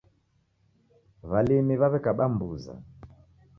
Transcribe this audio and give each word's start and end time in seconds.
W'alimi 1.29 1.73
w'aw'ekaba 1.81 2.23
mbuza 2.33 2.73